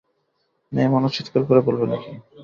মেয়েমানুষ 0.71 1.11
চিৎকার 1.17 1.43
করে 1.47 1.61
বলবে 1.67 1.85
নাকি? 1.87 2.11